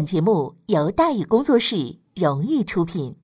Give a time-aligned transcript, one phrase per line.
[0.00, 3.14] 本节目由大宇工作室荣誉出品。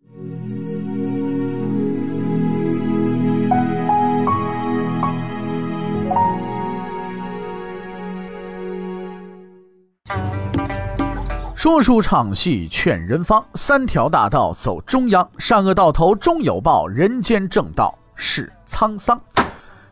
[11.55, 19.19] 说书唱戏劝人方，三条大道走中央，善恶到头终有报，人间正道是沧桑。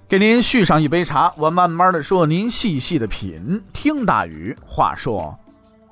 [0.07, 3.63] 给您续上一杯茶，我慢慢的说，您细细的品。
[3.73, 5.35] 听大宇话说。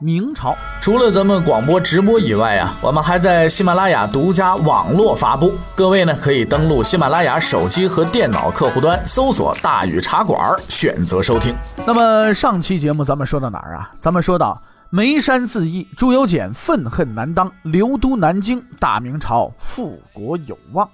[0.02, 5.54] 明朝除了咱们广播直播以外啊，我们还在喜马拉雅独家网络发布。
[5.76, 11.54] 各位呢可以登录喜马拉雅手机和电脑客户端，搜索“大禹茶馆”，选择收听。
[11.86, 13.92] 那么上期节目咱们说到哪儿啊？
[14.00, 14.60] 咱们说到
[14.90, 20.88] 眉山自缢，朱由检愤恨难当，流都南京，大明朝复国有望。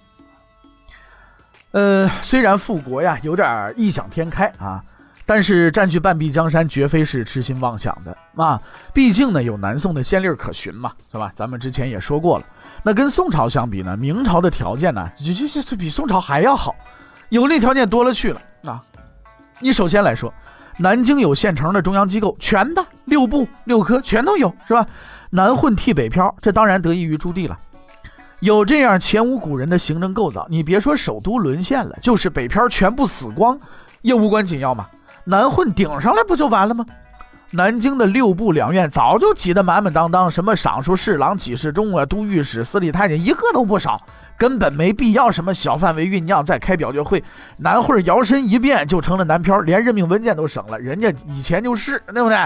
[1.70, 4.84] 呃，虽然复国呀有点异想天开啊。
[5.28, 8.58] 但是占据半壁江山绝非是痴心妄想的啊！
[8.94, 11.30] 毕竟呢有南宋的先例可循嘛，是吧？
[11.34, 12.46] 咱们之前也说过了。
[12.82, 16.74] 那跟宋朝相比呢，明朝的条件呢，就就就比宋朝还要好，
[17.28, 18.82] 有利条件多了去了啊！
[19.60, 20.32] 你首先来说，
[20.78, 24.86] 南京有现成的中央机构，全的六部六科全都有，是吧？
[25.28, 27.58] 南混替北漂，这当然得益于朱棣了。
[28.40, 33.60] 有这样前无古人的行政构造，你别说首都沦陷了，就是北漂全部死光，
[34.00, 34.88] 也无关紧要嘛。
[35.28, 36.84] 南混顶上来不就完了吗？
[37.50, 44.00] 南京的六部两院早就挤得满满当当，什么尚书、侍郎、给事中啊、都御史、司礼太监，一个都不少，
[44.38, 47.22] 根本没必要什么小范围酝酿再开表决会。
[47.58, 52.38] 南混摇身一变就成了南漂，连任命文件都省了，人家以前就是，对不对？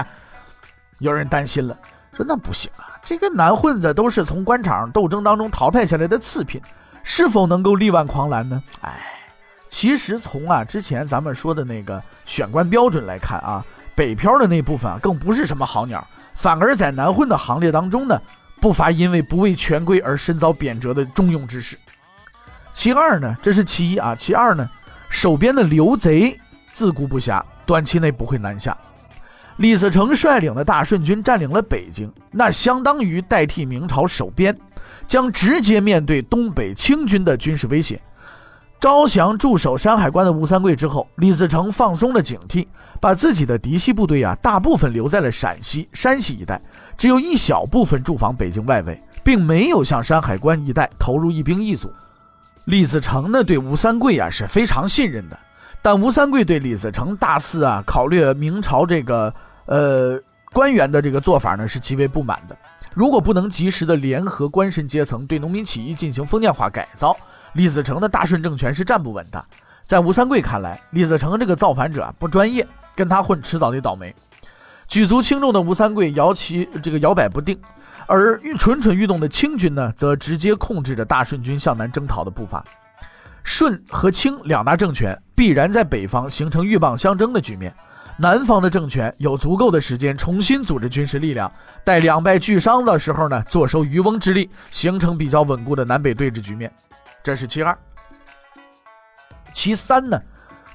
[0.99, 1.77] 有人担心了，
[2.13, 6.61] 说那不行啊，这个南混子都是从官场斗争当中淘汰下来的次品，
[7.03, 8.61] 是否能够力挽狂澜呢？
[8.81, 8.91] 哎。
[9.73, 18.21] 其实从啊之前咱们说的那个选官标准来看啊，北漂的那部分啊更不是什么好鸟，反而在南混的行列当中呢，
[18.61, 21.75] 不乏因为不畏权贵而身遭贬谪的中庸之士。
[22.71, 24.69] 其二呢，这是其一啊，其二呢，
[25.09, 26.39] 守边的刘贼
[26.71, 28.77] 自顾不暇，短期内不会南下。
[29.57, 34.55] 李自成率领的大顺军占领了北京，那相当于代替明朝守边，
[35.07, 37.99] 将直接面对东北清军的军事威胁。
[38.83, 42.67] 招降驻守山海关的吴三桂之后，李自成放松了警惕，
[42.99, 46.61] 把自己的嫡系部队啊大部分留在了陕西、山西一带，
[46.97, 51.89] 只有一小部分驻防北京外围，并没有向山海关一带投入一兵一卒。
[52.65, 55.39] 李自成呢对吴三桂啊是非常信任的，
[55.81, 59.33] 但吴三桂对李自成大肆啊考虑明朝这个
[59.65, 60.19] 呃
[60.51, 62.57] 官员的这个做法呢是极为不满的。
[62.93, 67.15] 如果不能及时的联合官绅阶层对农民起义进行封建化改造，
[67.53, 69.43] 李自成的大顺政权是站不稳的。
[69.83, 72.65] 在吴三桂看来，李自成这个造反者不专业，
[72.95, 74.13] 跟他混迟早得倒霉。
[74.87, 77.59] 举足轻重的吴三桂摇旗这个摇摆不定，
[78.05, 82.63] 而蠢蠢欲动的清军呢，则直接控制着大顺军向南征讨的步伐。
[83.43, 87.73] 顺和清两大政权必然在北方形成鹬蚌相争的局面。
[88.15, 91.51] 南方的政权有足够的时间重新组织军事力量，
[91.83, 96.71] 待两败俱伤的时候呢，坐收渔翁之利，形成比较稳固的南北对峙局面。
[97.23, 97.75] 这是其二。
[99.53, 100.21] 其三呢，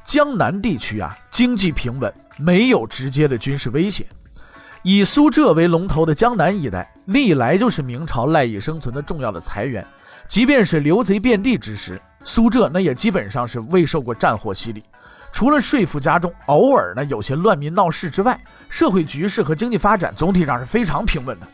[0.03, 4.07] 江南地区啊，经济平稳，没有直接的军事威胁。
[4.83, 9.87] 以苏浙为龙头的江南一带，历来就是明朝赖以生存的重要的财源。
[10.27, 14.83] 即便是刘贼遍地之时，苏浙那也基本上是未受过战火洗礼。
[15.31, 21.47] 除了税负加重，偶尔呢有些乱民闹事之外，社会局势和经济发展总体上是非常平稳的。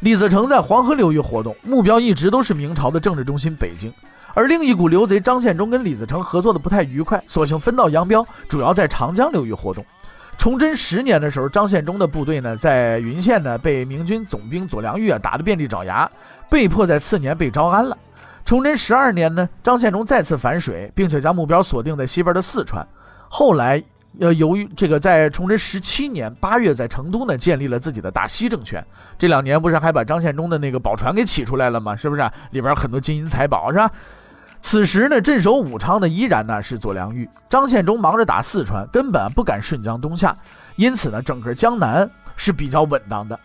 [0.00, 3.92] 李自成在黄河流域活动，目标一直都是明朝的政治中心北京。
[4.36, 9.82] 而另一股刘贼张献忠跟李自成合作的不太愉快，索性分道扬镳，主要在长江流域活动。
[10.36, 16.08] 崇祯十年的时候，张献忠的部队呢在云县呢被明军总兵左良玉啊打得遍地找牙，
[16.50, 17.96] 被迫在次年被招安了。
[18.44, 22.86] 崇祯十二年呢，张献忠再次反水，并且将目标锁定在西边的四川。
[23.30, 23.82] 后来，
[24.20, 28.84] 呃，由于这个在崇祯十七年八月，在成都呢建立了自己的大西政权。
[29.16, 31.96] 这两年不是还把张献忠的那个宝船给起出来了吗？
[31.96, 33.90] 是不是里边很多金银财宝是吧？
[34.68, 37.30] 此时呢，镇守武昌的依然呢是左良玉。
[37.48, 40.36] 张献忠忙着打四川，根本不敢顺江东下，
[40.74, 43.38] 因此呢，整个江南是比较稳当的。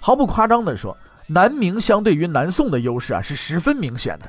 [0.00, 0.94] 毫不夸张地说，
[1.26, 4.26] 南明相对于南宋的优势啊是十分明显的。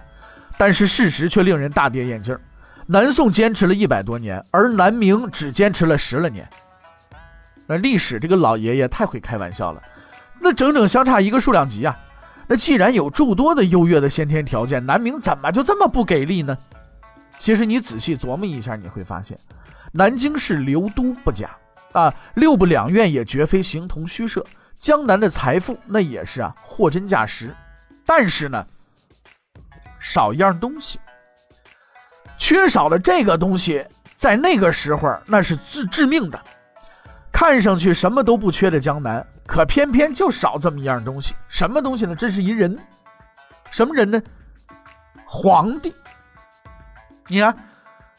[0.58, 2.40] 但是事实却令人大跌眼镜。
[2.86, 6.48] 南宋坚持了一百多年，而南明只坚持了十来年。
[7.68, 9.84] 那历史这个老爷爷太会开玩笑了，
[10.40, 12.00] 那整整相差一个数量级啊！
[12.52, 16.58] 那既然有诸多的优越的先天条件，南明怎么就这么不给力呢？
[17.40, 19.40] 其实你仔细琢磨一下，你会发现，
[19.94, 21.50] 南京是流都不假
[21.94, 24.46] 啊，六部两院也绝非形同虚设，
[24.78, 27.56] 江南的财富那也是啊货真价实，
[28.06, 28.68] 但是呢，
[29.98, 31.00] 少一样东西，
[32.38, 33.82] 缺少了这个东西，
[34.14, 36.38] 在那个时候那是致致命的。
[37.32, 41.36] 看上去什么都不缺的江南，可偏偏就少这么一样东西。
[41.48, 42.16] 什么东西呢？
[42.16, 42.78] 这是一人，
[43.70, 44.22] 什么人呢？
[45.26, 45.94] 皇帝。
[47.28, 47.56] 你看，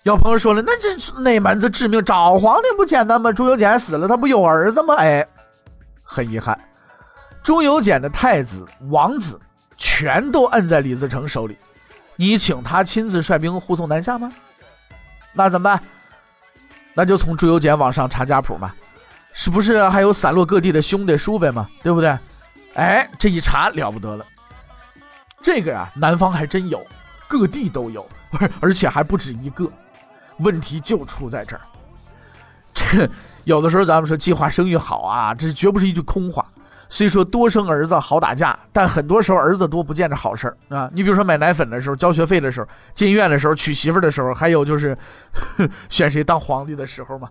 [0.03, 2.05] 有朋友说了，那这哪门子致命？
[2.05, 3.33] 找皇帝不简单吗？
[3.33, 4.95] 朱由检死了，他不有儿子吗？
[4.97, 5.27] 哎，
[6.03, 6.59] 很遗憾，
[7.43, 9.41] 朱由检的太子、王子
[9.77, 11.57] 全都摁在李自成手里。
[12.17, 14.33] 你请他亲自率兵护送南下吗？
[15.33, 15.83] 那怎么办？
[16.95, 18.71] 那就从朱由检往上查家谱嘛。
[19.33, 21.69] 是不是还有散落各地的兄弟叔辈嘛？
[21.83, 22.17] 对不对？
[22.75, 24.25] 哎，这一查了不得了，
[25.43, 26.85] 这个呀，南方还真有，
[27.29, 28.09] 各地都有，
[28.61, 29.71] 而且还不止一个。
[30.39, 31.61] 问题就出在这儿，
[32.73, 33.09] 这
[33.45, 36.45] 有的时候咱们说计划生育好啊，这绝不是一句空话。
[36.89, 40.91] 虽说多生儿子好打架，但很多时候儿子多不见着好事儿啊。
[40.93, 44.97] 你比如说买奶粉的时候、交学费的时候、进医院的时候、娶媳妇的时候，还有就是
[45.89, 47.31] 选谁当皇帝的时候嘛。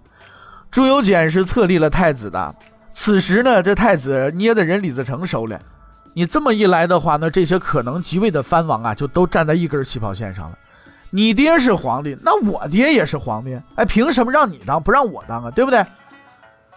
[0.71, 2.56] 朱由检是册立了太子的，
[2.94, 5.56] 此时呢，这太子捏的人李自成手里。
[6.13, 10.57] 你这么一来的话，那这些可能即位的藩王啊，就都站在一根起跑线上了。
[11.09, 15.51] 你爹是皇帝，那我爹也是皇帝，哎，凭什么让你当，不让我当啊？
[15.51, 15.85] 对不对？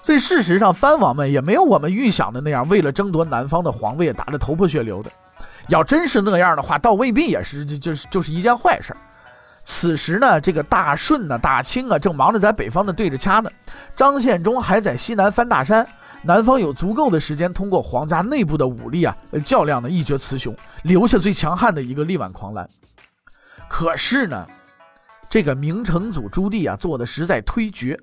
[0.02, 5.10] 所以事实上，藩王们也没有我们预想的那样，为了争夺南方的皇位打得头破血流的。
[5.68, 8.92] 要真是那样的话，倒未必也是就就是就是一件坏事。
[9.64, 13.50] 此时呢，这个大顺呢、大清啊，正忙着在北方的对着掐呢。
[13.96, 15.86] 张献忠还在西南翻大山，
[16.22, 22.68] 南方有足够的时间通过皇家内部的武力啊，较量呢一决雌雄，留下最强悍的一个力挽狂澜。
[23.66, 24.46] 可是呢，
[25.30, 27.98] 这个明成祖朱棣啊，做的实在忒绝。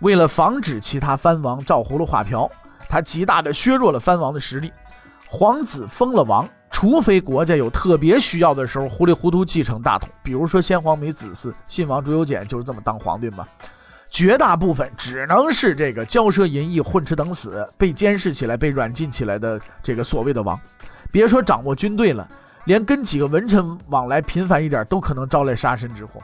[0.00, 2.50] 为了防止其他藩王照葫芦画瓢，
[2.88, 4.72] 他极大的削弱了藩王的实力。
[5.28, 6.48] 皇子封了王。
[6.76, 13.46] 除非国家有特别需要的时候，糊里糊涂继承大统，比如说先皇没子嗣，信王朱由检就是这么当皇帝嘛。
[14.10, 20.60] 绝大部分只能是这个骄奢淫逸、混吃等死、被监视起来、被软禁起来的这个所谓的王。
[21.10, 22.28] 别说掌握军队了，
[22.66, 26.20] 连跟几个文臣往来频繁一点，都可能招来杀身之祸。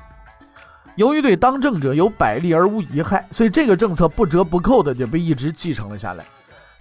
[0.96, 6.22] 由于对当政者有百利而无一害，所以这个政策不折不扣的就被一直继承了下来。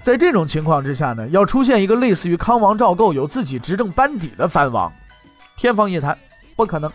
[0.02, 4.92] 在这种情况之下呢，要出现一个类似于康王赵构有自己执政班底的藩王，
[5.56, 6.18] 天方夜谭，
[6.56, 6.92] 不可能。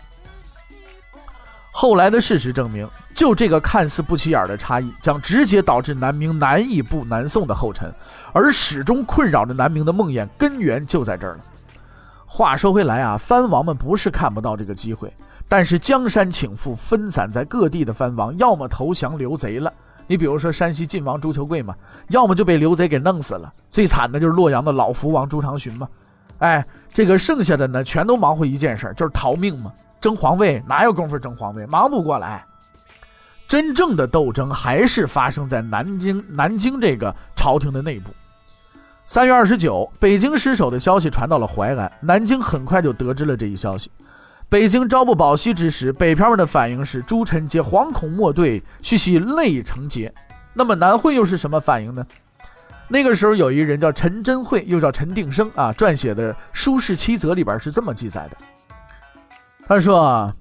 [1.71, 7.89] 后来的事实证明，就这个看似不起眼的差异，将直接导致南明难以步南宋的后尘，
[8.33, 11.39] 而始终困扰着南明的梦魇根源就在这儿了。
[12.25, 15.13] 话说回来啊，藩王们不是看不到这个机会，
[15.47, 19.71] 但是江山倾覆，分散在各地的藩王，要么投降刘贼了。
[20.07, 21.75] 你比如说山西晋王朱求贵嘛，
[22.09, 25.87] 要么就被刘贼给弄死了，最惨的就是洛阳的老福王朱长洵嘛。
[26.39, 29.71] 哎，这个剩下的呢，全都忙活一件事，就是逃命嘛。
[29.99, 32.45] 争皇位哪有功夫争皇位，忙不过来。
[33.47, 38.11] 真正的斗争还是发生在南京，南京这个朝廷的内部。
[39.05, 43.89] 三月二十九，北京失守的消息传到了淮安，南京很快就得知了这一消息。
[44.49, 50.13] 北京朝不保夕之时，北漂们的反应是诸臣皆惶恐莫对，须系泪成结。
[50.53, 52.05] 那么南会又是什么反应呢？
[52.87, 58.37] 那个时候有一人叫陈真慧，又叫陈定生啊，撰写的《书事七则》里边是这么记载的。
[59.67, 60.33] 他说：“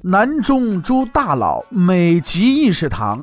[0.00, 3.22] 南中诸大佬每集议事堂，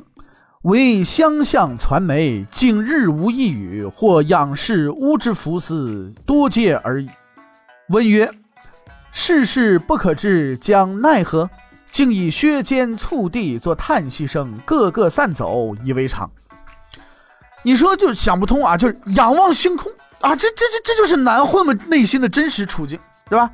[0.62, 7.10] 为相向传媒，竟日无一语，或仰视乌之福斯，多皆而已。”
[7.90, 8.30] 问曰。
[9.12, 11.48] 世事不可知，将奈何？
[11.90, 16.30] 竟以削尖促地作叹息声，个个散走，以为常。
[17.64, 18.76] 你说就想不通啊！
[18.76, 19.90] 就是仰望星空
[20.20, 22.98] 啊，这这这这就是南混们内心的真实处境，
[23.28, 23.50] 对吧？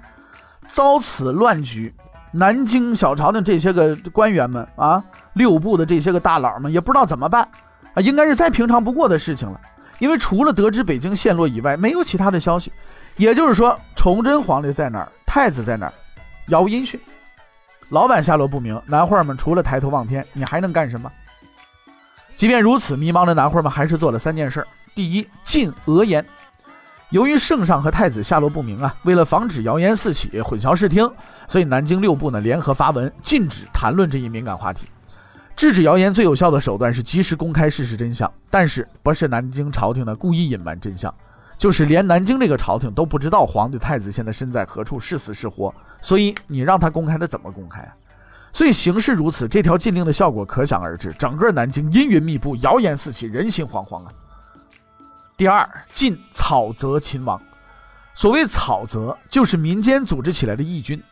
[0.66, 1.94] 遭此乱局，
[2.30, 7.48] 南京小朝廷这些个官员们啊，六部的这些个大佬们也不知道怎么办
[7.94, 9.60] 啊，应该是再平常不过的事情了。
[9.98, 12.72] 因为除了得知北京陷落以外，没有其他的消息。
[13.16, 15.08] 也就是说，崇祯皇帝在哪儿？
[15.26, 15.92] 太子在哪儿？
[16.46, 17.00] 杳无音讯，
[17.88, 18.80] 老板下落不明。
[18.86, 21.10] 南会们除了抬头望天，你还能干什么？
[22.34, 26.24] 即便如此，迷茫的南会们还是做了三件事：第一，禁讹言。
[27.10, 31.10] 由于圣上和太子下落不明啊，为了防止谣言四起、混淆视听，
[31.48, 34.86] 所以南京六部呢联合发文，禁止谈论这一敏感话题。
[35.56, 41.12] 制止谣言最有效的手段是及时公开事实真相，但是不是南京朝廷呢故意隐瞒真相。
[41.56, 47.96] 就是连南京这个朝廷都不知道皇帝太子现在身在何处，是死是活，所以你让他公开，他怎么公开啊？
[48.52, 51.10] 所以形势如此，这条禁令的效果可想而知。
[51.14, 54.12] 整个南京阴云密布，谣言四起，人心惶惶啊！
[55.34, 57.40] 第二，禁草泽秦王。
[58.12, 61.02] 所谓草泽，就是民间组织起来的义军。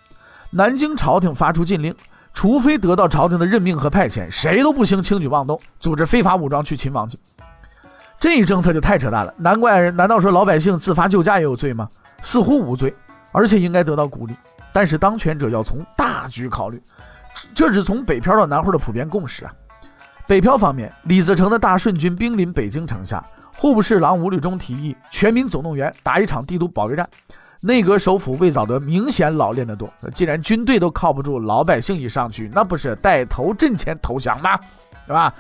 [0.51, 1.95] 南京朝廷发出禁令，
[2.35, 7.17] 除非得到朝廷的任命和派遣，谁都不行轻举妄动，组织非法武装去秦王去。
[8.19, 11.89] 这一政策就太扯淡了，难怪人难道说老百姓自发救驾也有罪吗？
[12.21, 12.95] 似乎无罪，
[13.33, 14.35] 而且应该得到鼓励。
[14.73, 16.83] 但是当权者要从大局考虑，
[17.55, 19.53] 这是从北漂到南汇的普遍共识啊。
[20.27, 23.25] 北漂方面，李自成的大顺军兵临北京城下，
[23.57, 27.09] 户部侍郎吴立中提议全民总动员，打一场帝都保卫战。
[27.67, 34.55] 内阁首辅魏藻德明显老练得多，既然军队都靠不住，老百姓一上去，那不是带头阵前投降吗？
[35.07, 35.33] 是吧？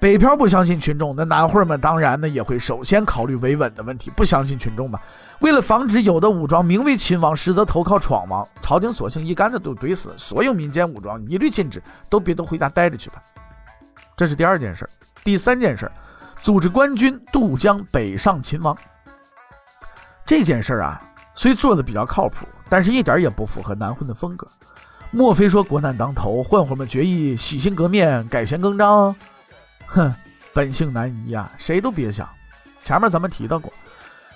[0.00, 4.98] 北漂不相信群众，那南会们当然呢也会首先考虑维稳的问题，不相信群众嘛。
[5.40, 13.22] 为了防止有的武装名为秦王，实则投靠闯王，朝廷索性一竿子都怼死所有民间武装，一律禁止，都别都回家待着去吧。
[14.16, 14.88] 这是第二件事。
[15.22, 15.90] 第三件事，
[16.40, 18.74] 组织官军渡江北上秦王。
[20.24, 21.02] 这件事啊，
[21.38, 24.44] 虽做的比较靠谱，但是一点也不符合南混的风格。
[25.12, 29.14] 莫非说国难当头，混混们决意洗心革面，改弦更张？
[29.86, 30.12] 哼，
[30.52, 32.28] 本性难移呀，谁都别想。
[32.82, 33.72] 前面咱们提到过，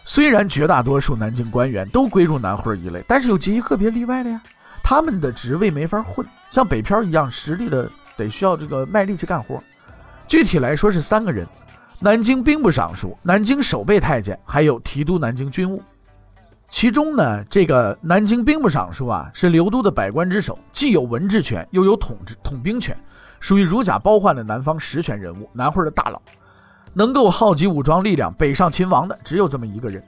[0.04, 4.40] 虽然绝大多数南京官员都归入南会一类，但是有极个别例外的呀。
[4.80, 9.60] 他们的职位没法混，像北漂一样实力的，得需要这个卖力气干活。
[10.28, 11.44] 具体来说是三个人：
[11.98, 15.82] 南京兵部尚书、南京守备太监，还有提督南京军务。
[16.72, 22.96] 其中呢，这个南京兵部尚书啊，是刘都的百官之首，既有文治权，又有统治统兵权。
[23.40, 26.20] 属于如假包换的南方实权人物，南会的大佬，
[26.94, 30.02] 能够号集武装力量北上秦王的只有这么一个人。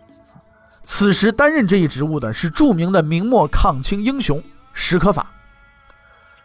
[0.82, 4.42] 此时担任这一职务的是著名的明末抗清英雄
[4.72, 5.30] 史可法。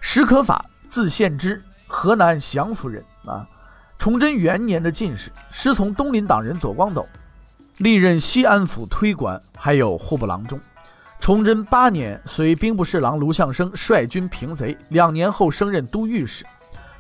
[0.02, 3.48] 史可法字献之，河南降福人啊。
[3.98, 7.08] 崇祯元年的进士，师从东林党人左光斗，
[7.80, 10.60] 历任西安府推官，还有户部郎中。
[11.18, 16.46] 崇祯八年，随兵部侍郎卢象升率军平贼，两年后升任都御史。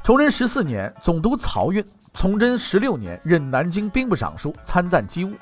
[0.01, 1.83] 崇祯十四年，总督漕运；
[2.13, 5.33] 崇祯十六年，任南京兵部尚书，参赞机务。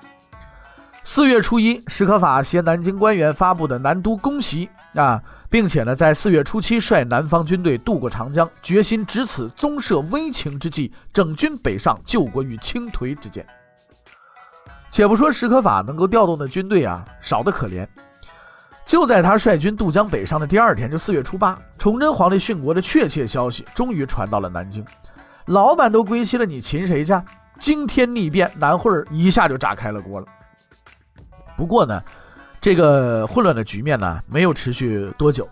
[1.03, 13.45] 四月初一，史可法携南京官员发布的南都公檄啊，并且呢，在四月初七率南方军队渡过长江，决心值此宗社危情之际，整军北上救国于倾颓之间。
[14.89, 17.87] 且不说史可法能够调动的军队啊，少得可怜。
[18.85, 24.85] 就在他率军渡江北上的第二天，就四月初八，崇祯皇帝殉国的确切消息终于传到了南京。
[25.47, 27.13] 老板都归西了，你擒谁去？
[27.59, 30.27] 惊天逆变，南混儿一下就炸开了锅了。
[31.57, 32.01] 不过呢，
[32.61, 35.49] 这个混乱的局面呢，没有持续多久，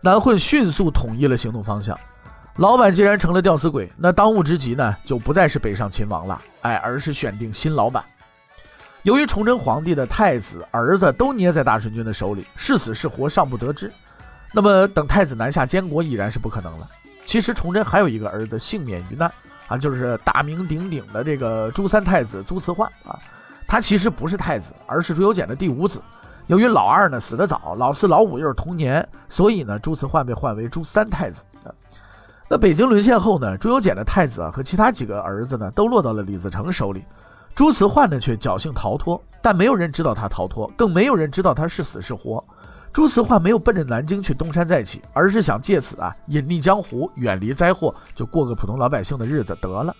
[0.00, 1.98] 南混迅速统一了行动方向。
[2.56, 8.04] 老板既然成了吊死鬼，那当务之急呢，就不再是北上擒王了，哎，而是选定新老板。
[9.06, 13.88] 由于崇祯皇帝的太子、儿子都捏在大顺军的手里，是死是活尚不得知。
[14.52, 16.88] 那么等太子南下监国已然是不可能了。
[17.24, 19.30] 其实崇祯还有一个儿子幸免于难
[19.68, 23.16] 啊，就是大名鼎鼎的这个朱三太子朱慈焕啊。
[23.64, 26.02] 他其实不是太子，而是朱由检的第五子。
[26.48, 31.44] 由于老二呢死得早，老四、老五又是同年，所以呢朱慈焕被换为朱三太子。
[31.62, 31.70] 啊
[32.48, 37.04] 那北京沦陷后呢，朱由检的太子啊和其他几个儿子呢都落到了李自成手里。
[37.56, 42.44] 朱慈焕呢，却侥幸逃脱，但没有人知道他逃脱，更没有人知道他是死是活。
[42.92, 49.96] 朱慈焕没有奔着南京去东山再起，而是想借此啊隐匿江湖，远离灾祸，就过个普通老百姓的日子得了。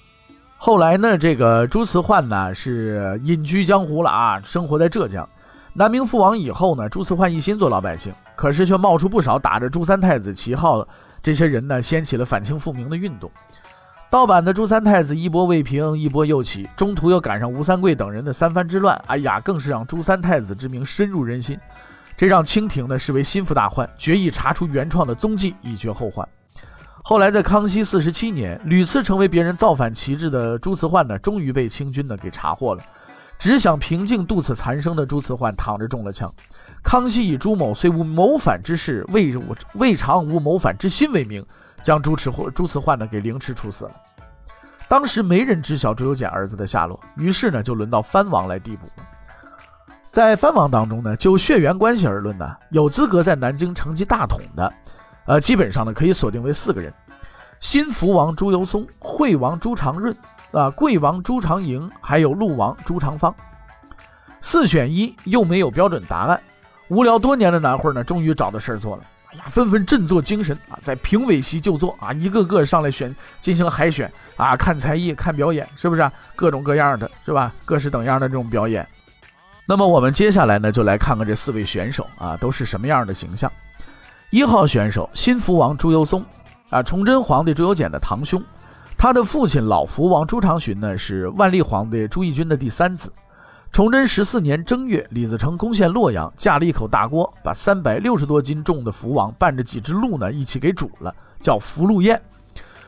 [0.59, 5.27] 后来呢，这个朱慈焕呢是隐居江湖了啊，生活在浙江。
[5.73, 10.89] 南明覆亡以后呢，朱慈焕一心做老百姓，可是却冒出不少打着朱三太子旗号的，
[11.23, 13.31] 这些人呢掀起了反清复明的运动。
[14.09, 21.59] 盗版的朱三太子一波未平，一波又起，中途又赶上吴三桂等人的三藩之乱，哎呀，更是让朱三太子之名深入人心，
[22.17, 26.27] 这让清廷呢视为心腹大患，决意查出原创的踪迹，以绝后患。
[27.03, 32.83] 后来在康熙四十七年，屡次成为别人造反旗帜的朱慈焕呢，终于被清军呢给查获了。
[33.39, 36.33] 只想平静度此残生的朱慈焕躺着中了枪。
[36.83, 39.35] 康熙以朱某虽无谋反之事，未
[39.75, 41.45] 未尝无谋反之心为名。
[41.83, 43.93] 将朱慈或朱慈焕呢给凌迟处死了。
[44.89, 48.87] 当时没人知晓朱由检儿子的下落，于是呢就轮到藩王来递补。
[50.09, 54.73] 在藩王当中呢，就血缘关系而论呢，有资格在南京承继大统的，
[55.27, 56.93] 呃，基本上呢可以锁定为四个人：
[57.61, 60.17] 新福王朱由崧、惠王朱常润、
[60.53, 63.35] 啊贵王朱常莹，还有陆王朱常方。
[64.41, 66.41] 四选一又没有标准答案，
[66.89, 69.03] 无聊多年的南会呢，终于找到事儿做了。
[69.37, 76.11] 呀，纷纷振作精神啊，在评委席就坐啊，一个个上来选进行海选啊，看才艺，看表演，是不是？
[76.35, 77.53] 各种各样的是吧？
[77.65, 78.87] 各式等样的这种表演。
[79.67, 83.51] 那么我们接下来呢，就来看看这四位选手啊，都是什么样的形象。
[84.31, 86.23] 一号选手新福王朱由崧
[86.71, 88.43] 啊，崇祯皇帝朱由检的堂兄，
[88.97, 93.13] 他的父亲老福王朱常洵呢，是万历皇帝朱翊钧的第三子。
[93.73, 102.21] 崇祯十四年正月，李自成攻陷洛阳，架了一口大锅，把三百六十多斤重的福王伴着几只鹿呢一起给煮了，叫福禄宴。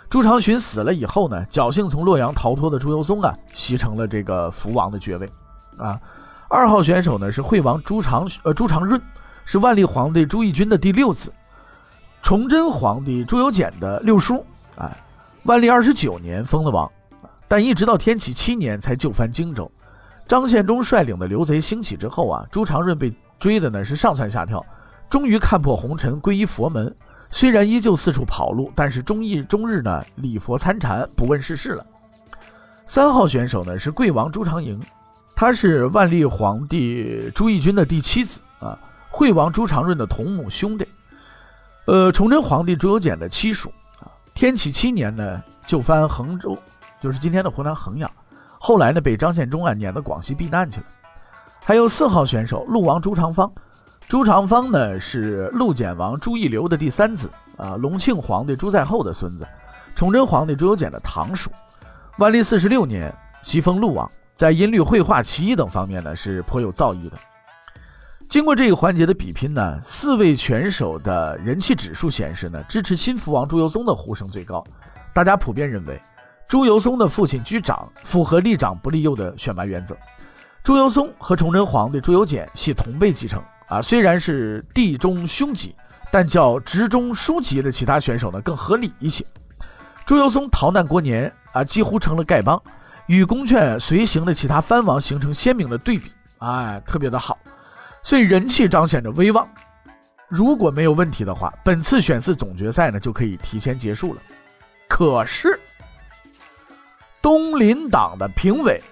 [0.09, 5.31] 朱常洵死了以后呢，侥幸从洛阳逃脱的朱由崧啊，袭成了这个福王的爵位
[5.77, 6.01] 啊。
[6.49, 8.99] 二号选手呢是惠王朱常呃朱常润，
[9.45, 11.31] 是万历皇帝朱翊钧的第六子，
[12.23, 14.43] 崇祯皇帝朱由检的六叔。
[14.77, 14.97] 哎，
[15.43, 16.91] 万历二十九年封了王，
[17.47, 19.71] 但一直到天启七年才就藩荆州。
[20.29, 24.65] 张献忠率领的刘贼兴起之后啊，朱常润被追的呢是上蹿下跳，
[25.09, 26.95] 终于看破红尘，皈依佛门。
[27.31, 31.85] 虽然依旧四处跑路，但是终日终日呢礼佛参禅，不问世事了。
[32.85, 34.79] 三号选手呢是贵王朱常莹。
[35.35, 40.87] 她是万历皇帝朱翊钧的第七子啊，惠王朱常润的同母兄弟，
[41.87, 44.13] 呃，崇祯皇帝朱由检的妻属啊。
[44.35, 46.59] 天启七年呢，就藩衡州，
[47.01, 48.11] 就是今天的湖南衡阳。
[48.59, 50.87] 后来呢，被张献忠啊撵到广西避难去了。
[51.65, 53.51] 还有四号选手陆王朱常方，
[54.09, 59.47] 朱常方呢是陆简王朱义流的第三子啊，隆庆皇帝朱在后的孙子，
[59.95, 61.51] 崇祯皇帝朱由检的堂叔。
[62.19, 64.11] 万历四十六年，袭封陆王。
[64.35, 67.17] 在音律、绘画、棋艺等方面呢，是颇有造诣的。
[68.29, 74.63] 经过这个环节的比拼呢，四位选手的人气指数显示呢，支持新福王朱由崧的呼声最高。
[75.13, 76.01] 大家普遍认为，
[76.49, 79.95] 朱由崧的父亲居长，符合立长不立幼的选拔原则。
[80.63, 85.77] 朱由崧和崇祯皇帝朱由检系同辈继承啊，虽然是弟中兄级，
[86.11, 89.23] 但叫侄中叔级的其他选手呢更合理一些。
[90.07, 92.61] 朱由崧逃难过年啊，几乎成了丐帮。
[93.09, 97.39] 与宫阙随行的其他藩王形成鲜明的对比，哎，特别的好，
[98.03, 99.47] 所以人气彰显着威望。
[100.29, 104.23] 如果没有问题的话，本次选四总决赛呢就可以提前结束了。
[104.89, 105.59] 可是，
[107.21, 108.83] 东林党的评委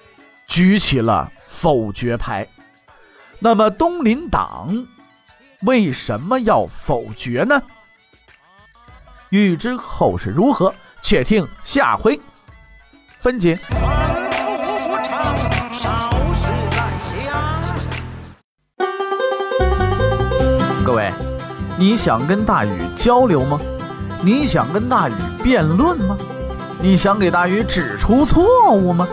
[0.47, 2.47] 举起了否决牌。
[3.39, 4.87] 那么，东林党
[5.63, 7.63] 为什么要否决呢？
[9.31, 12.19] 欲知后事如何，且听下回
[13.17, 13.59] 分解。
[20.85, 21.13] 各位，
[21.77, 23.61] 你想跟大禹交流吗？
[24.23, 26.17] 你想跟大禹辩论吗？
[26.81, 29.09] 你想给大禹指出错误吗？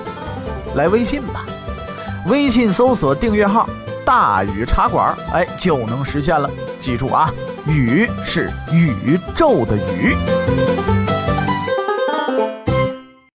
[0.75, 1.45] 来微信吧，
[2.27, 3.69] 微信搜索订阅号
[4.03, 6.49] “大禹茶馆”，哎，就能实现了。
[6.79, 7.31] 记住啊，
[7.65, 10.15] 禹是宇宙的宇。